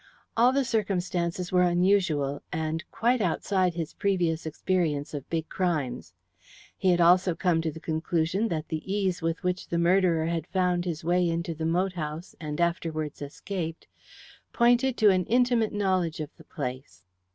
All 0.35 0.51
the 0.51 0.65
circumstances 0.65 1.51
were 1.51 1.61
unusual, 1.61 2.41
and 2.51 2.83
quite 2.89 3.21
outside 3.21 3.75
his 3.75 3.93
previous 3.93 4.47
experience 4.47 5.13
of 5.13 5.29
big 5.29 5.47
crimes. 5.47 6.15
He 6.75 6.89
had 6.89 6.99
also 6.99 7.35
come 7.35 7.61
to 7.61 7.71
the 7.71 7.79
conclusion 7.79 8.47
that 8.47 8.69
the 8.69 8.81
ease 8.91 9.21
with 9.21 9.43
which 9.43 9.67
the 9.67 9.77
murderer 9.77 10.25
had 10.25 10.47
found 10.47 10.85
his 10.85 11.03
way 11.03 11.29
into 11.29 11.53
the 11.53 11.67
moat 11.67 11.93
house, 11.93 12.35
and 12.41 12.59
afterwards 12.59 13.21
escaped, 13.21 13.85
pointed 14.51 14.97
to 14.97 15.11
an 15.11 15.23
intimate 15.25 15.71
knowledge 15.71 16.19
of 16.19 16.35
the 16.35 16.45
place. 16.45 17.03